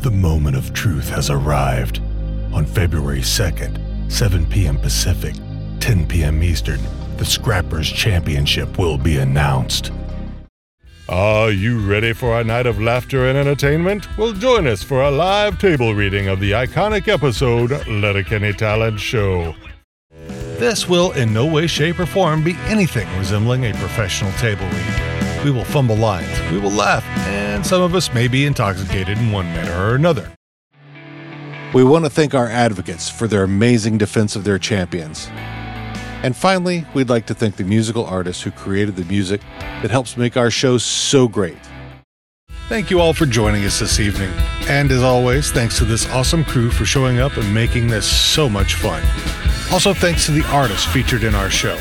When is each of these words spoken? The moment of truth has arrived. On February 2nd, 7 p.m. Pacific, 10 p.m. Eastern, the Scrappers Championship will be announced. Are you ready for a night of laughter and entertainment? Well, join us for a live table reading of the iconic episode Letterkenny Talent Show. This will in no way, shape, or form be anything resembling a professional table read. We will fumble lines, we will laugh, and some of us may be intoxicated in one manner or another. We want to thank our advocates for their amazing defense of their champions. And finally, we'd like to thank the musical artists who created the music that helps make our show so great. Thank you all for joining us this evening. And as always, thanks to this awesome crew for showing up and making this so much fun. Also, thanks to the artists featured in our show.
The 0.00 0.10
moment 0.10 0.56
of 0.56 0.72
truth 0.72 1.10
has 1.10 1.28
arrived. 1.28 2.00
On 2.54 2.64
February 2.64 3.20
2nd, 3.20 4.10
7 4.10 4.46
p.m. 4.46 4.78
Pacific, 4.78 5.34
10 5.80 6.06
p.m. 6.06 6.42
Eastern, 6.42 6.80
the 7.18 7.24
Scrappers 7.26 7.92
Championship 7.92 8.78
will 8.78 8.96
be 8.96 9.18
announced. 9.18 9.92
Are 11.10 11.50
you 11.50 11.80
ready 11.80 12.14
for 12.14 12.40
a 12.40 12.44
night 12.44 12.64
of 12.64 12.80
laughter 12.80 13.28
and 13.28 13.36
entertainment? 13.36 14.08
Well, 14.16 14.32
join 14.32 14.66
us 14.66 14.82
for 14.82 15.02
a 15.02 15.10
live 15.10 15.58
table 15.58 15.94
reading 15.94 16.28
of 16.28 16.40
the 16.40 16.52
iconic 16.52 17.06
episode 17.06 17.86
Letterkenny 17.86 18.54
Talent 18.54 18.98
Show. 19.00 19.54
This 20.60 20.86
will 20.86 21.12
in 21.12 21.32
no 21.32 21.46
way, 21.46 21.66
shape, 21.66 21.98
or 21.98 22.04
form 22.04 22.44
be 22.44 22.54
anything 22.66 23.08
resembling 23.16 23.64
a 23.64 23.72
professional 23.72 24.30
table 24.32 24.66
read. 24.66 25.42
We 25.42 25.50
will 25.50 25.64
fumble 25.64 25.96
lines, 25.96 26.28
we 26.52 26.58
will 26.58 26.70
laugh, 26.70 27.02
and 27.26 27.64
some 27.64 27.80
of 27.80 27.94
us 27.94 28.12
may 28.12 28.28
be 28.28 28.44
intoxicated 28.44 29.16
in 29.16 29.32
one 29.32 29.46
manner 29.46 29.72
or 29.82 29.94
another. 29.94 30.30
We 31.72 31.82
want 31.82 32.04
to 32.04 32.10
thank 32.10 32.34
our 32.34 32.46
advocates 32.46 33.08
for 33.08 33.26
their 33.26 33.42
amazing 33.42 33.96
defense 33.96 34.36
of 34.36 34.44
their 34.44 34.58
champions. 34.58 35.28
And 36.22 36.36
finally, 36.36 36.84
we'd 36.92 37.08
like 37.08 37.24
to 37.28 37.34
thank 37.34 37.56
the 37.56 37.64
musical 37.64 38.04
artists 38.04 38.42
who 38.42 38.50
created 38.50 38.96
the 38.96 39.06
music 39.06 39.40
that 39.80 39.90
helps 39.90 40.18
make 40.18 40.36
our 40.36 40.50
show 40.50 40.76
so 40.76 41.26
great. 41.26 41.56
Thank 42.68 42.90
you 42.90 43.00
all 43.00 43.14
for 43.14 43.24
joining 43.24 43.64
us 43.64 43.80
this 43.80 43.98
evening. 43.98 44.30
And 44.68 44.92
as 44.92 45.02
always, 45.02 45.50
thanks 45.52 45.78
to 45.78 45.86
this 45.86 46.06
awesome 46.10 46.44
crew 46.44 46.70
for 46.70 46.84
showing 46.84 47.18
up 47.18 47.38
and 47.38 47.54
making 47.54 47.88
this 47.88 48.04
so 48.04 48.46
much 48.46 48.74
fun. 48.74 49.02
Also, 49.72 49.94
thanks 49.94 50.26
to 50.26 50.32
the 50.32 50.44
artists 50.48 50.84
featured 50.84 51.22
in 51.22 51.34
our 51.34 51.48
show. 51.48 51.78